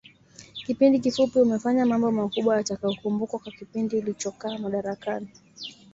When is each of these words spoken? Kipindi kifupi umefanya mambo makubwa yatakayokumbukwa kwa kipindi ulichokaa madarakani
Kipindi 0.65 0.97
kifupi 1.03 1.35
umefanya 1.39 1.85
mambo 1.85 2.09
makubwa 2.11 2.57
yatakayokumbukwa 2.57 3.39
kwa 3.39 3.51
kipindi 3.51 3.97
ulichokaa 3.97 4.57
madarakani 4.57 5.29